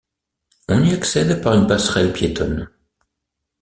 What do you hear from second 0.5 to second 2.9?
On y accède par une passerelle piétonne.